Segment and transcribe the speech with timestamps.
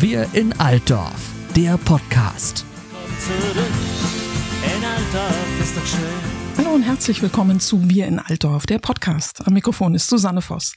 [0.00, 2.64] Wir in Altdorf, der Podcast.
[6.56, 9.46] Hallo und herzlich willkommen zu Wir in Altdorf, der Podcast.
[9.46, 10.76] Am Mikrofon ist Susanne Voss.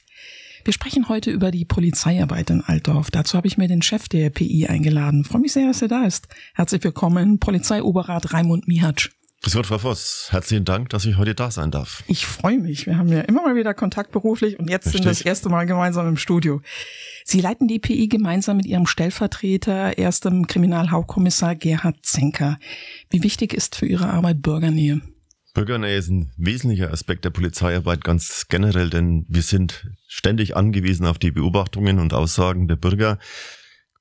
[0.64, 3.10] Wir sprechen heute über die Polizeiarbeit in Altdorf.
[3.10, 5.24] Dazu habe ich mir den Chef der PI eingeladen.
[5.24, 6.28] freue mich sehr, dass er da ist.
[6.54, 9.15] Herzlich willkommen, Polizeioberrat Raimund Mihatsch.
[9.42, 10.28] Grüß Gott, Frau Voss.
[10.30, 12.02] Herzlichen Dank, dass ich heute da sein darf.
[12.08, 12.86] Ich freue mich.
[12.86, 15.02] Wir haben ja immer mal wieder Kontakt beruflich und jetzt Richtig.
[15.02, 16.62] sind wir das erste Mal gemeinsam im Studio.
[17.24, 22.58] Sie leiten die PI gemeinsam mit Ihrem Stellvertreter, erstem Kriminalhauptkommissar Gerhard Zenker.
[23.10, 25.00] Wie wichtig ist für Ihre Arbeit Bürgernähe?
[25.54, 31.18] Bürgernähe ist ein wesentlicher Aspekt der Polizeiarbeit ganz generell, denn wir sind ständig angewiesen auf
[31.18, 33.18] die Beobachtungen und Aussagen der Bürger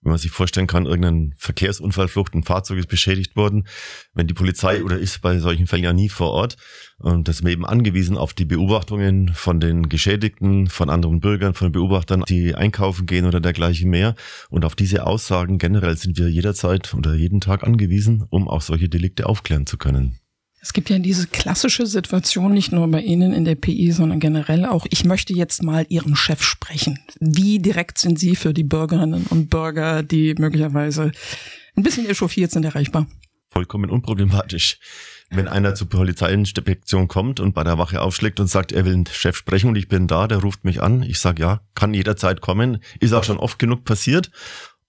[0.06, 3.68] wenn man sich vorstellen kann, irgendein Verkehrsunfallflucht, ein Fahrzeug ist beschädigt worden,
[4.14, 6.58] wenn die Polizei oder ist bei solchen Fällen ja nie vor Ort
[7.00, 11.56] und das ist mir eben angewiesen auf die Beobachtungen von den Geschädigten, von anderen Bürgern,
[11.56, 14.16] von Beobachtern, die einkaufen gehen oder dergleichen mehr
[14.50, 18.88] und auf diese Aussagen generell sind wir jederzeit oder jeden Tag angewiesen, um auch solche
[18.88, 20.20] Delikte aufklären zu können.
[20.66, 24.66] Es gibt ja diese klassische Situation nicht nur bei Ihnen in der PI, sondern generell
[24.66, 26.98] auch, ich möchte jetzt mal Ihren Chef sprechen.
[27.20, 31.12] Wie direkt sind Sie für die Bürgerinnen und Bürger, die möglicherweise
[31.76, 33.06] ein bisschen echauffiert sind, erreichbar?
[33.50, 34.80] Vollkommen unproblematisch.
[35.30, 39.06] Wenn einer zur Polizeiinspektion kommt und bei der Wache aufschlägt und sagt, er will einen
[39.06, 41.04] Chef sprechen und ich bin da, der ruft mich an.
[41.04, 42.80] Ich sage, ja, kann jederzeit kommen.
[43.00, 44.32] Ist auch schon oft genug passiert.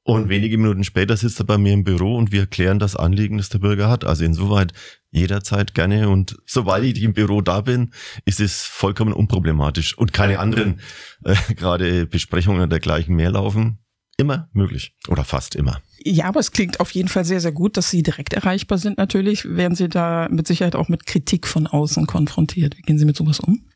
[0.07, 3.39] Und wenige Minuten später sitzt er bei mir im Büro und wir klären das Anliegen,
[3.39, 4.05] das der Bürger hat.
[4.05, 4.73] Also insoweit
[5.11, 6.09] jederzeit gerne.
[6.09, 7.91] Und sobald ich im Büro da bin,
[8.25, 9.99] ist es vollkommen unproblematisch.
[9.99, 10.81] Und keine anderen
[11.25, 13.79] äh, gerade Besprechungen dergleichen mehr laufen.
[14.17, 14.95] Immer möglich.
[15.09, 15.83] Oder fast immer.
[16.05, 18.99] Ja, aber es klingt auf jeden Fall sehr, sehr gut, dass Sie direkt erreichbar sind.
[18.99, 22.79] Natürlich werden Sie da mit Sicherheit auch mit Kritik von außen konfrontiert.
[22.79, 23.67] Wie gehen Sie mit sowas um?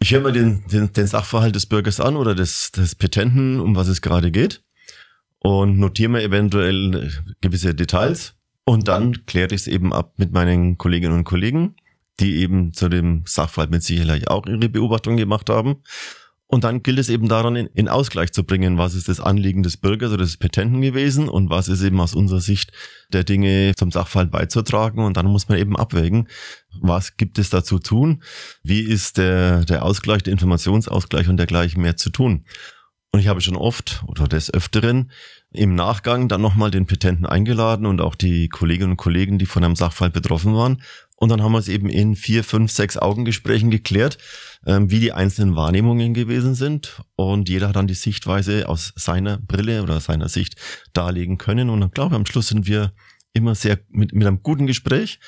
[0.00, 3.74] Ich höre mir den, den, den Sachverhalt des Bürgers an oder des, des Petenten, um
[3.76, 4.62] was es gerade geht
[5.40, 8.34] und notiere mir eventuell gewisse Details
[8.68, 11.76] und dann kläre ich es eben ab mit meinen Kolleginnen und Kollegen,
[12.20, 15.76] die eben zu dem Sachverhalt mit Sicherheit auch ihre Beobachtungen gemacht haben.
[16.50, 19.62] Und dann gilt es eben daran, in, in Ausgleich zu bringen, was ist das Anliegen
[19.62, 22.72] des Bürgers oder des Petenten gewesen und was ist eben aus unserer Sicht
[23.12, 25.04] der Dinge zum Sachverhalt beizutragen.
[25.04, 26.28] Und dann muss man eben abwägen,
[26.78, 28.22] was gibt es da zu tun,
[28.62, 32.44] wie ist der, der Ausgleich, der Informationsausgleich und dergleichen mehr zu tun.
[33.10, 35.10] Und ich habe schon oft oder des Öfteren
[35.50, 39.64] im Nachgang dann nochmal den Petenten eingeladen und auch die Kolleginnen und Kollegen, die von
[39.64, 40.82] einem Sachfall betroffen waren.
[41.16, 44.18] Und dann haben wir es eben in vier, fünf, sechs Augengesprächen geklärt,
[44.66, 47.02] ähm, wie die einzelnen Wahrnehmungen gewesen sind.
[47.16, 50.56] Und jeder hat dann die Sichtweise aus seiner Brille oder seiner Sicht
[50.92, 51.70] darlegen können.
[51.70, 52.92] Und ich glaube, am Schluss sind wir
[53.32, 55.18] immer sehr mit, mit einem guten Gespräch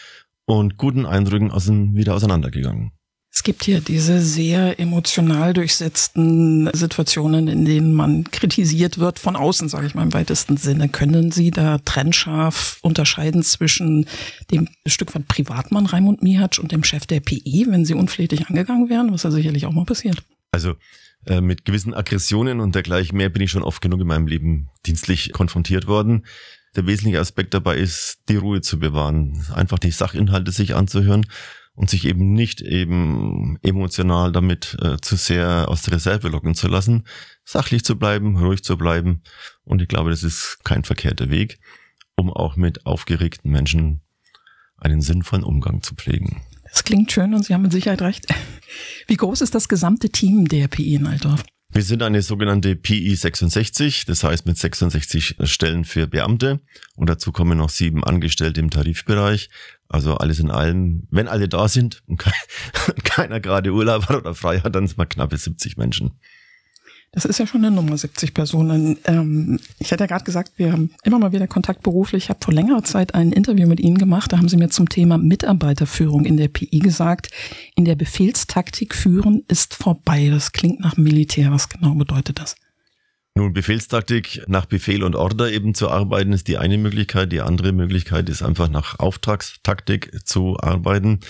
[0.44, 2.92] und guten Eindrücken aus dem, wieder auseinandergegangen.
[3.32, 9.68] Es gibt hier diese sehr emotional durchsetzten Situationen, in denen man kritisiert wird von außen,
[9.68, 10.88] sage ich mal im weitesten Sinne.
[10.88, 14.06] Können Sie da trennscharf unterscheiden zwischen
[14.50, 18.90] dem Stück von Privatmann Raimund Mihatsch und dem Chef der PI, wenn sie unpflichtig angegangen
[18.90, 20.24] wären, was ja sicherlich auch mal passiert?
[20.50, 20.74] Also
[21.24, 24.70] äh, mit gewissen Aggressionen und dergleichen mehr bin ich schon oft genug in meinem Leben
[24.86, 26.26] dienstlich konfrontiert worden.
[26.74, 31.26] Der wesentliche Aspekt dabei ist, die Ruhe zu bewahren, einfach die Sachinhalte sich anzuhören
[31.80, 36.68] und sich eben nicht eben emotional damit äh, zu sehr aus der Reserve locken zu
[36.68, 37.04] lassen,
[37.42, 39.22] sachlich zu bleiben, ruhig zu bleiben.
[39.64, 41.58] Und ich glaube, das ist kein verkehrter Weg,
[42.16, 44.02] um auch mit aufgeregten Menschen
[44.76, 46.42] einen sinnvollen Umgang zu pflegen.
[46.70, 48.26] Das klingt schön und Sie haben mit Sicherheit recht.
[49.06, 51.42] Wie groß ist das gesamte Team der PI in Altdorf?
[51.72, 56.60] Wir sind eine sogenannte PI 66, das heißt mit 66 Stellen für Beamte
[56.96, 59.48] und dazu kommen noch sieben Angestellte im Tarifbereich.
[59.90, 62.24] Also alles in allem, wenn alle da sind und
[63.04, 66.12] keiner gerade Urlaub hat oder frei hat, dann sind wir knappe 70 Menschen.
[67.12, 68.96] Das ist ja schon eine Nummer, 70 Personen.
[69.04, 72.24] Ähm, ich hatte ja gerade gesagt, wir haben immer mal wieder Kontakt beruflich.
[72.24, 74.32] Ich habe vor längerer Zeit ein Interview mit Ihnen gemacht.
[74.32, 77.30] Da haben Sie mir zum Thema Mitarbeiterführung in der PI gesagt,
[77.74, 80.28] in der Befehlstaktik führen ist vorbei.
[80.30, 81.50] Das klingt nach Militär.
[81.50, 82.54] Was genau bedeutet das?
[83.36, 87.30] Nun, Befehlstaktik nach Befehl und Order eben zu arbeiten, ist die eine Möglichkeit.
[87.30, 91.20] Die andere Möglichkeit ist einfach nach Auftragstaktik zu arbeiten.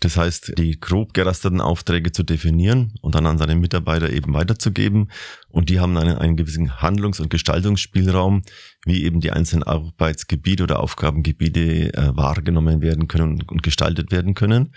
[0.00, 5.10] Das heißt, die grob gerasterten Aufträge zu definieren und dann an seine Mitarbeiter eben weiterzugeben.
[5.48, 8.42] Und die haben einen, einen gewissen Handlungs- und Gestaltungsspielraum,
[8.84, 14.74] wie eben die einzelnen Arbeitsgebiete oder Aufgabengebiete äh, wahrgenommen werden können und gestaltet werden können.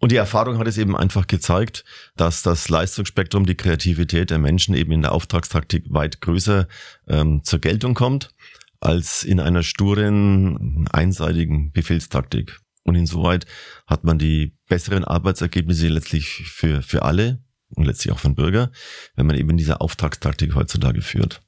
[0.00, 1.84] Und die Erfahrung hat es eben einfach gezeigt,
[2.16, 6.68] dass das Leistungsspektrum, die Kreativität der Menschen eben in der Auftragstaktik weit größer
[7.08, 8.30] ähm, zur Geltung kommt
[8.80, 12.60] als in einer sturen, einseitigen Befehlstaktik.
[12.84, 13.44] Und insoweit
[13.86, 18.70] hat man die besseren Arbeitsergebnisse letztlich für, für alle und letztlich auch für den Bürger,
[19.16, 21.40] wenn man eben diese Auftragstaktik heutzutage führt.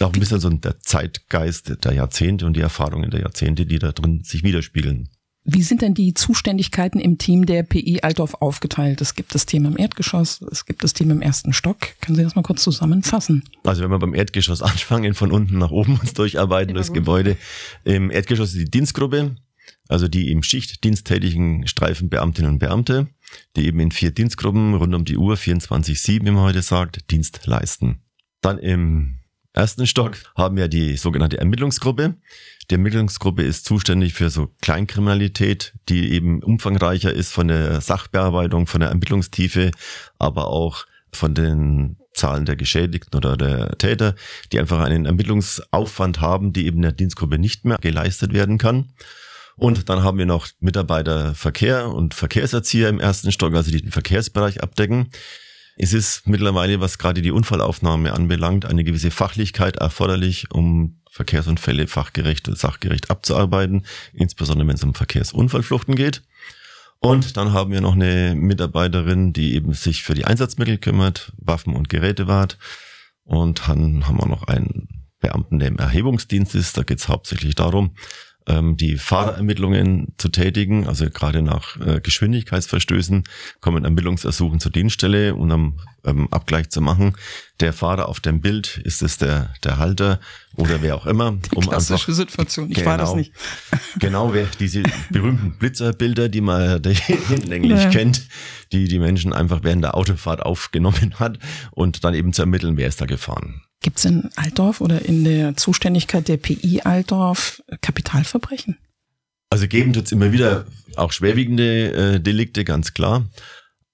[0.00, 3.92] auch ein bisschen so der Zeitgeist der Jahrzehnte und die Erfahrungen der Jahrzehnte, die da
[3.92, 5.10] drin sich widerspiegeln.
[5.44, 9.00] Wie sind denn die Zuständigkeiten im Team der PI Altdorf aufgeteilt?
[9.00, 11.78] Es gibt das Team im Erdgeschoss, es gibt das Team im ersten Stock.
[12.00, 13.42] Können Sie das mal kurz zusammenfassen?
[13.64, 17.36] Also wenn wir beim Erdgeschoss anfangen, von unten nach oben uns durcharbeiten, das Gebäude.
[17.84, 19.36] Im Erdgeschoss ist die Dienstgruppe,
[19.88, 23.08] also die im Schichtdienst tätigen Streifenbeamtinnen und Beamte,
[23.56, 27.46] die eben in vier Dienstgruppen rund um die Uhr, 24-7, wie man heute sagt, Dienst
[27.46, 28.02] leisten.
[28.42, 29.19] Dann im
[29.52, 32.16] ersten Stock haben wir die sogenannte Ermittlungsgruppe.
[32.70, 38.80] Die Ermittlungsgruppe ist zuständig für so Kleinkriminalität, die eben umfangreicher ist von der Sachbearbeitung, von
[38.80, 39.72] der Ermittlungstiefe,
[40.18, 44.14] aber auch von den Zahlen der Geschädigten oder der Täter,
[44.52, 48.92] die einfach einen Ermittlungsaufwand haben, die eben der Dienstgruppe nicht mehr geleistet werden kann.
[49.56, 53.92] Und dann haben wir noch Mitarbeiter Verkehr und Verkehrserzieher im ersten Stock, also die den
[53.92, 55.10] Verkehrsbereich abdecken.
[55.82, 62.48] Es ist mittlerweile, was gerade die Unfallaufnahme anbelangt, eine gewisse Fachlichkeit erforderlich, um Verkehrsunfälle fachgerecht
[62.48, 66.22] und sachgerecht abzuarbeiten, insbesondere wenn es um Verkehrsunfallfluchten geht.
[66.98, 71.74] Und dann haben wir noch eine Mitarbeiterin, die eben sich für die Einsatzmittel kümmert, Waffen-
[71.74, 72.58] und Geräte wahrt.
[73.24, 76.76] Und dann haben wir noch einen Beamten, der im Erhebungsdienst ist.
[76.76, 77.94] Da geht es hauptsächlich darum,
[78.50, 80.86] ähm, die Fahrerermittlungen zu tätigen.
[80.86, 83.24] Also gerade nach äh, Geschwindigkeitsverstößen
[83.60, 87.16] kommen Ermittlungsersuchen zur Dienststelle, um am ähm, Abgleich zu machen.
[87.60, 90.18] Der Fahrer auf dem Bild, ist es der, der Halter
[90.56, 91.32] oder wer auch immer.
[91.32, 93.32] Die um klassische einfach, Situation, ich genau, war das nicht.
[93.98, 96.82] genau, wer, diese berühmten Blitzerbilder, die man
[97.28, 97.90] hinlänglich ja.
[97.90, 98.26] kennt,
[98.72, 101.38] die die Menschen einfach während der Autofahrt aufgenommen hat
[101.70, 103.62] und dann eben zu ermitteln, wer ist da gefahren.
[103.80, 108.76] Gibt es in Altdorf oder in der Zuständigkeit der PI Altdorf Kapitalverbrechen?
[109.48, 110.66] Also geben tut immer wieder
[110.96, 113.28] auch schwerwiegende äh, Delikte, ganz klar.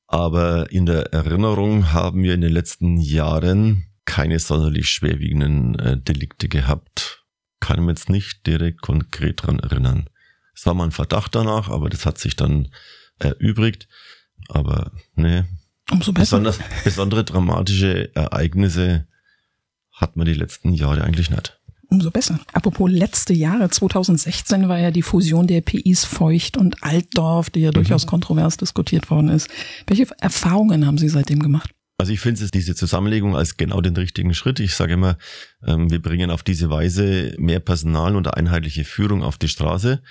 [0.06, 6.48] Aber in der Erinnerung haben wir in den letzten Jahren keine sonderlich schwerwiegenden äh, Delikte
[6.48, 7.24] gehabt.
[7.60, 10.08] Kann mir jetzt nicht direkt konkret dran erinnern.
[10.54, 12.68] Es war mal ein Verdacht danach, aber das hat sich dann
[13.18, 13.88] erübrigt.
[14.48, 15.44] Aber nee.
[15.90, 16.38] Umso besser.
[16.38, 19.06] Besonders, besondere dramatische Ereignisse
[19.96, 21.58] hat man die letzten Jahre eigentlich nicht.
[21.88, 22.40] Umso besser.
[22.52, 27.68] Apropos letzte Jahre, 2016 war ja die Fusion der PIs Feucht und Altdorf, die ja
[27.68, 27.74] mhm.
[27.74, 29.48] durchaus kontrovers diskutiert worden ist.
[29.86, 31.70] Welche Erfahrungen haben Sie seitdem gemacht?
[31.98, 34.60] Also ich finde es diese Zusammenlegung als genau den richtigen Schritt.
[34.60, 35.16] Ich sage immer,
[35.66, 40.02] ähm, wir bringen auf diese Weise mehr Personal und einheitliche Führung auf die Straße.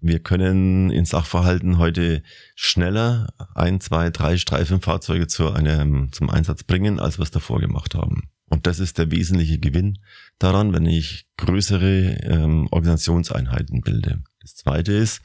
[0.00, 2.22] Wir können in Sachverhalten heute
[2.54, 7.94] schneller ein, zwei, drei Streifenfahrzeuge zu einem, zum Einsatz bringen, als wir es davor gemacht
[7.94, 8.30] haben.
[8.48, 9.98] Und das ist der wesentliche Gewinn
[10.38, 14.22] daran, wenn ich größere ähm, Organisationseinheiten bilde.
[14.40, 15.22] Das zweite ist,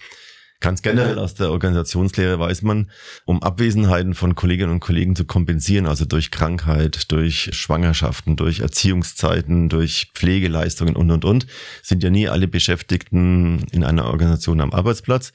[0.62, 2.92] Ganz generell aus der Organisationslehre weiß man,
[3.24, 9.69] um Abwesenheiten von Kolleginnen und Kollegen zu kompensieren, also durch Krankheit, durch Schwangerschaften, durch Erziehungszeiten,
[9.69, 11.48] durch Pflegeleistungen und, und, und,
[11.81, 15.31] sind ja nie alle Beschäftigten in einer Organisation am Arbeitsplatz.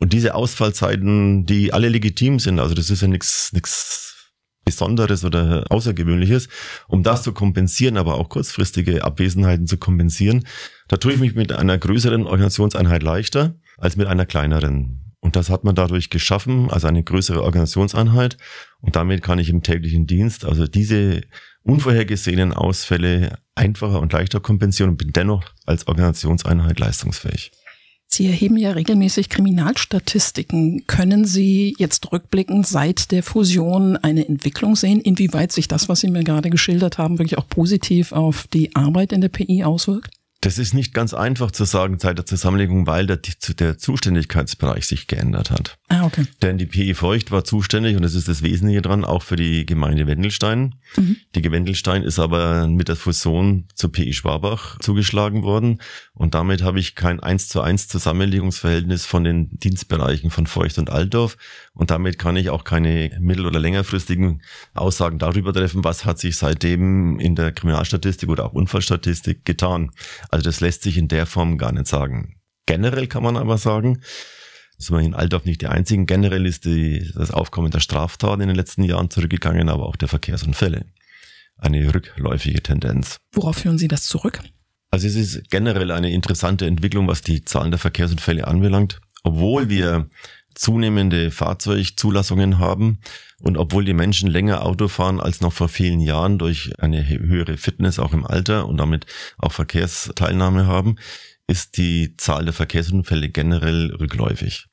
[0.00, 4.13] Und diese Ausfallzeiten, die alle legitim sind, also das ist ja nichts nichts
[4.64, 6.48] Besonderes oder Außergewöhnliches,
[6.88, 10.44] um das zu kompensieren, aber auch kurzfristige Abwesenheiten zu kompensieren,
[10.88, 15.00] da tue ich mich mit einer größeren Organisationseinheit leichter als mit einer kleineren.
[15.20, 18.36] Und das hat man dadurch geschaffen, also eine größere Organisationseinheit.
[18.80, 21.22] Und damit kann ich im täglichen Dienst also diese
[21.62, 27.52] unvorhergesehenen Ausfälle einfacher und leichter kompensieren und bin dennoch als Organisationseinheit leistungsfähig.
[28.14, 30.86] Sie erheben ja regelmäßig Kriminalstatistiken.
[30.86, 36.08] Können Sie jetzt rückblickend seit der Fusion eine Entwicklung sehen, inwieweit sich das, was Sie
[36.08, 40.14] mir gerade geschildert haben, wirklich auch positiv auf die Arbeit in der PI auswirkt?
[40.42, 43.18] Das ist nicht ganz einfach zu sagen seit der Zusammenlegung, weil der,
[43.58, 45.78] der Zuständigkeitsbereich sich geändert hat.
[45.94, 46.24] Ah, okay.
[46.42, 49.64] Denn die PI Feucht war zuständig, und das ist das Wesentliche dran, auch für die
[49.64, 50.74] Gemeinde Wendelstein.
[50.96, 51.16] Mhm.
[51.34, 55.80] Die Wendelstein ist aber mit der Fusion zur PI Schwabach zugeschlagen worden.
[56.12, 60.90] Und damit habe ich kein eins zu eins Zusammenlegungsverhältnis von den Dienstbereichen von Feucht und
[60.90, 61.36] Altdorf.
[61.74, 64.42] Und damit kann ich auch keine mittel- oder längerfristigen
[64.74, 69.92] Aussagen darüber treffen, was hat sich seitdem in der Kriminalstatistik oder auch Unfallstatistik getan.
[70.28, 72.36] Also das lässt sich in der Form gar nicht sagen.
[72.66, 74.00] Generell kann man aber sagen,
[74.86, 76.06] sind wir in Altdorf nicht die einzigen.
[76.06, 80.08] Generell ist die, das Aufkommen der Straftaten in den letzten Jahren zurückgegangen, aber auch der
[80.08, 80.86] Verkehrsunfälle.
[81.56, 83.18] Eine rückläufige Tendenz.
[83.32, 84.40] Worauf führen Sie das zurück?
[84.90, 89.00] Also es ist generell eine interessante Entwicklung, was die Zahlen der Verkehrsunfälle anbelangt.
[89.22, 90.08] Obwohl wir
[90.54, 93.00] zunehmende Fahrzeugzulassungen haben
[93.40, 97.56] und obwohl die Menschen länger Auto fahren als noch vor vielen Jahren durch eine höhere
[97.56, 99.06] Fitness auch im Alter und damit
[99.38, 100.96] auch Verkehrsteilnahme haben,
[101.46, 104.66] ist die Zahl der Verkehrsunfälle generell rückläufig.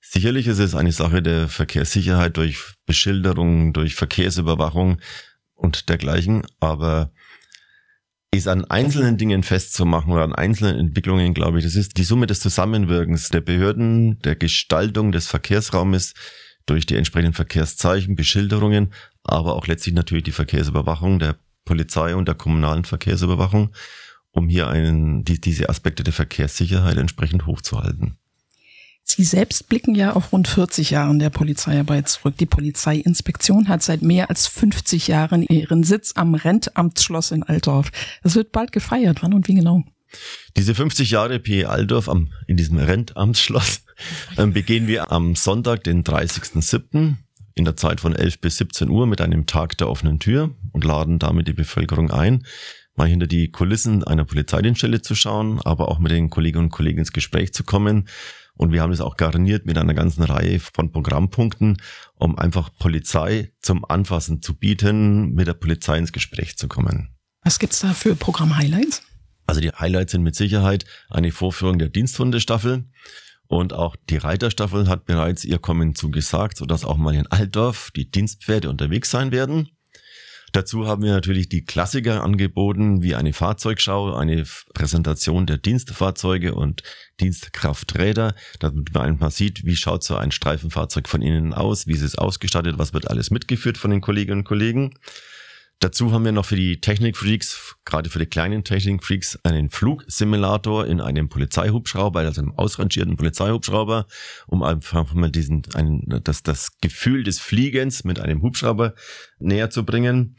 [0.00, 5.00] Sicherlich ist es eine Sache der Verkehrssicherheit durch Beschilderung, durch Verkehrsüberwachung
[5.54, 7.12] und dergleichen, aber
[8.30, 12.26] ist an einzelnen Dingen festzumachen oder an einzelnen Entwicklungen, glaube ich, das ist die Summe
[12.26, 16.14] des Zusammenwirkens der Behörden, der Gestaltung des Verkehrsraumes
[16.66, 22.34] durch die entsprechenden Verkehrszeichen, Beschilderungen, aber auch letztlich natürlich die Verkehrsüberwachung der Polizei und der
[22.34, 23.72] kommunalen Verkehrsüberwachung,
[24.30, 28.18] um hier einen, die, diese Aspekte der Verkehrssicherheit entsprechend hochzuhalten.
[29.10, 32.36] Sie selbst blicken ja auf rund 40 Jahren der Polizeiarbeit zurück.
[32.38, 37.90] Die Polizeiinspektion hat seit mehr als 50 Jahren ihren Sitz am Rentamtsschloss in Altdorf.
[38.22, 39.22] Es wird bald gefeiert.
[39.22, 39.82] Wann und wie genau?
[40.56, 43.82] Diese 50 Jahre PE Altdorf am, in diesem Rentamtsschloss
[44.36, 47.16] äh, begehen wir am Sonntag, den 30.07.
[47.54, 50.84] in der Zeit von 11 bis 17 Uhr mit einem Tag der offenen Tür und
[50.84, 52.44] laden damit die Bevölkerung ein,
[52.98, 56.98] mal hinter die Kulissen einer Polizeidienststelle zu schauen, aber auch mit den Kolleginnen und Kollegen
[56.98, 58.06] ins Gespräch zu kommen
[58.58, 61.80] und wir haben es auch garniert mit einer ganzen Reihe von Programmpunkten,
[62.16, 67.16] um einfach Polizei zum Anfassen zu bieten, mit der Polizei ins Gespräch zu kommen.
[67.44, 69.02] Was gibt's da für Programm-Highlights?
[69.46, 72.84] Also die Highlights sind mit Sicherheit eine Vorführung der Diensthundestaffel.
[73.46, 78.10] Und auch die Reiterstaffel hat bereits ihr Kommen zugesagt, sodass auch mal in Altdorf die
[78.10, 79.70] Dienstpferde unterwegs sein werden.
[80.52, 86.82] Dazu haben wir natürlich die Klassiker angeboten, wie eine Fahrzeugschau, eine Präsentation der Dienstfahrzeuge und
[87.20, 92.02] Dienstkrafträder, damit man einfach sieht, wie schaut so ein Streifenfahrzeug von innen aus, wie ist
[92.02, 94.94] es ausgestattet, was wird alles mitgeführt von den Kolleginnen und Kollegen.
[95.80, 101.00] Dazu haben wir noch für die Technikfreaks, gerade für die kleinen Technikfreaks, einen Flugsimulator in
[101.00, 104.06] einem Polizeihubschrauber, also einem ausrangierten Polizeihubschrauber,
[104.48, 108.94] um einfach mal diesen, ein, das, das Gefühl des Fliegens mit einem Hubschrauber
[109.38, 110.36] näher zu bringen.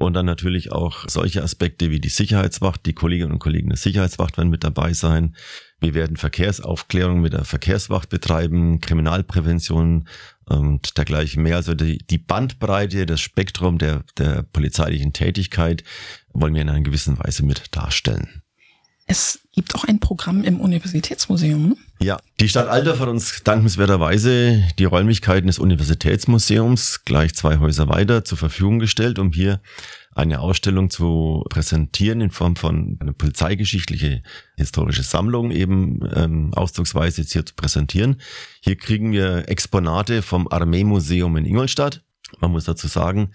[0.00, 2.86] Und dann natürlich auch solche Aspekte wie die Sicherheitswacht.
[2.86, 5.36] Die Kolleginnen und Kollegen der Sicherheitswacht werden mit dabei sein.
[5.78, 10.08] Wir werden Verkehrsaufklärung mit der Verkehrswacht betreiben, Kriminalprävention
[10.46, 11.56] und dergleichen mehr.
[11.56, 15.84] Also die, die Bandbreite, das Spektrum der, der polizeilichen Tätigkeit
[16.32, 18.42] wollen wir in einer gewissen Weise mit darstellen.
[19.10, 21.76] Es gibt auch ein Programm im Universitätsmuseum.
[21.98, 28.24] Ja, die Stadt Alter hat uns dankenswerterweise die Räumlichkeiten des Universitätsmuseums gleich zwei Häuser weiter
[28.24, 29.60] zur Verfügung gestellt, um hier
[30.14, 34.22] eine Ausstellung zu präsentieren in Form von einer polizeigeschichtliche
[34.56, 38.20] historische Sammlung eben ähm, ausdrucksweise jetzt hier zu präsentieren.
[38.60, 42.04] Hier kriegen wir Exponate vom Armeemuseum in Ingolstadt.
[42.38, 43.32] Man muss dazu sagen,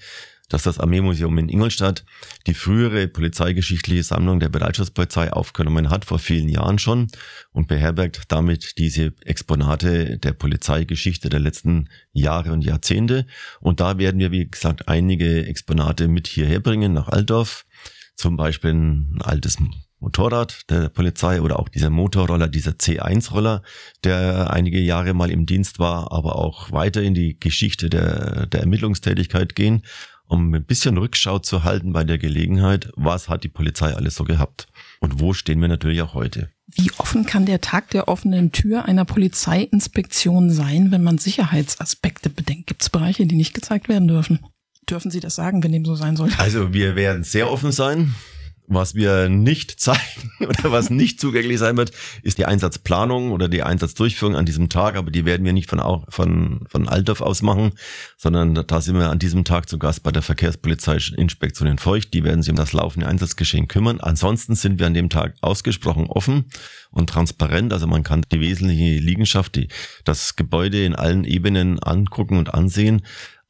[0.50, 2.06] dass das Armeemuseum in Ingolstadt
[2.48, 7.08] die frühere polizeigeschichtliche Sammlung der Bereitschaftspolizei aufgenommen hat, vor vielen Jahren schon,
[7.52, 13.26] und beherbergt damit diese Exponate der Polizeigeschichte der letzten Jahre und Jahrzehnte.
[13.60, 17.66] Und da werden wir, wie gesagt, einige Exponate mit hierher bringen, nach Altdorf.
[18.16, 19.58] Zum Beispiel ein altes
[20.00, 23.62] Motorrad der Polizei oder auch dieser Motorroller, dieser C1-Roller,
[24.04, 28.62] der einige Jahre mal im Dienst war, aber auch weiter in die Geschichte der, der
[28.62, 29.82] Ermittlungstätigkeit gehen
[30.28, 34.24] um ein bisschen Rückschau zu halten bei der Gelegenheit, was hat die Polizei alles so
[34.24, 34.68] gehabt
[35.00, 36.50] und wo stehen wir natürlich auch heute.
[36.68, 42.68] Wie offen kann der Tag der offenen Tür einer Polizeiinspektion sein, wenn man Sicherheitsaspekte bedenkt?
[42.68, 44.40] Gibt es Bereiche, die nicht gezeigt werden dürfen?
[44.90, 46.32] Dürfen Sie das sagen, wenn dem so sein soll?
[46.38, 48.16] Also wir werden sehr offen sein.
[48.68, 51.92] Was wir nicht zeigen oder was nicht zugänglich sein wird,
[52.24, 55.82] ist die Einsatzplanung oder die Einsatzdurchführung an diesem Tag, aber die werden wir nicht von,
[56.10, 57.74] von, von Altdorf aus machen,
[58.18, 62.14] sondern da sind wir an diesem Tag zu Gast bei der Verkehrspolizeiinspektion in Feucht.
[62.14, 64.00] Die werden sich um das laufende Einsatzgeschehen kümmern.
[64.00, 66.46] Ansonsten sind wir an dem Tag ausgesprochen offen
[66.92, 67.74] und transparent.
[67.74, 69.68] Also man kann die wesentliche Liegenschaft, die,
[70.04, 73.02] das Gebäude in allen Ebenen angucken und ansehen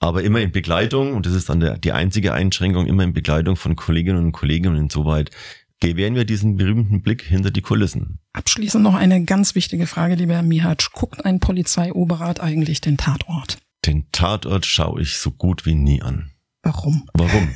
[0.05, 3.55] aber immer in Begleitung, und das ist dann der, die einzige Einschränkung, immer in Begleitung
[3.55, 5.31] von Kolleginnen und Kollegen und insoweit
[5.79, 8.19] gewähren wir diesen berühmten Blick hinter die Kulissen.
[8.33, 10.91] Abschließend noch eine ganz wichtige Frage, lieber Herr Mihatsch.
[10.93, 13.57] Guckt ein Polizeioberrat eigentlich den Tatort?
[13.85, 16.31] Den Tatort schaue ich so gut wie nie an.
[16.63, 17.07] Warum?
[17.13, 17.53] Warum?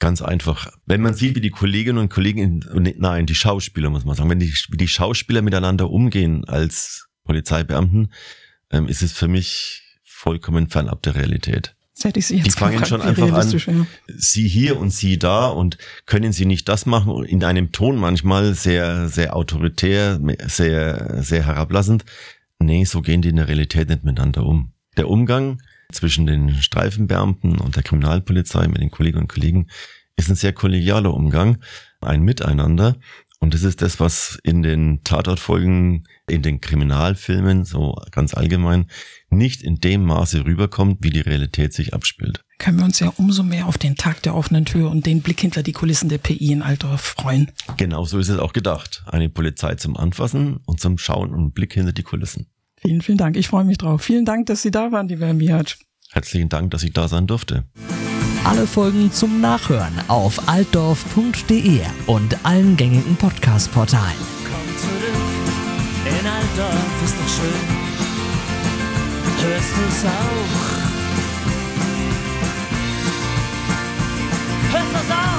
[0.00, 0.70] Ganz einfach.
[0.86, 2.64] Wenn man sieht, wie die Kolleginnen und Kollegen,
[2.98, 8.12] nein, die Schauspieler muss man sagen, wenn die, wie die Schauspieler miteinander umgehen als Polizeibeamten,
[8.70, 9.83] ähm, ist es für mich
[10.24, 11.74] vollkommen fernab der Realität.
[11.94, 13.86] Das hätte ich Sie jetzt die fangen gefragt, schon einfach an, ja.
[14.16, 15.76] sie hier und sie da und
[16.06, 22.06] können sie nicht das machen in einem Ton manchmal sehr, sehr autoritär, sehr, sehr herablassend.
[22.58, 24.72] Nee, so gehen die in der Realität nicht miteinander um.
[24.96, 25.60] Der Umgang
[25.92, 29.68] zwischen den Streifenbeamten und der Kriminalpolizei mit den Kolleginnen und Kollegen
[30.16, 31.58] ist ein sehr kollegialer Umgang,
[32.00, 32.96] ein Miteinander.
[33.44, 38.86] Und das ist das, was in den Tatortfolgen, in den Kriminalfilmen, so ganz allgemein,
[39.28, 42.42] nicht in dem Maße rüberkommt, wie die Realität sich abspielt.
[42.56, 45.42] Können wir uns ja umso mehr auf den Tag der offenen Tür und den Blick
[45.42, 47.52] hinter die Kulissen der PI in Altdorf freuen.
[47.76, 49.04] Genau so ist es auch gedacht.
[49.04, 52.46] Eine Polizei zum Anfassen und zum Schauen und Blick hinter die Kulissen.
[52.80, 53.36] Vielen, vielen Dank.
[53.36, 54.00] Ich freue mich drauf.
[54.00, 55.76] Vielen Dank, dass Sie da waren, lieber Herr Mihatsch.
[56.12, 57.64] Herzlichen Dank, dass ich da sein durfte.
[58.44, 64.12] Alle Folgen zum Nachhören auf altdorf.de und allen gängigen Podcast-Portalen.
[64.44, 65.16] Komm zurück,
[66.04, 67.64] in Altdorf ist doch schön.
[69.48, 70.54] Hörst du's auch?
[74.72, 75.33] Hörst du's auch?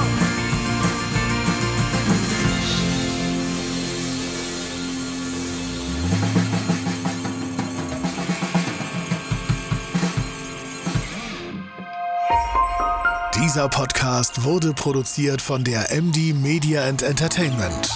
[13.56, 17.88] Dieser Podcast wurde produziert von der MD Media and Entertainment.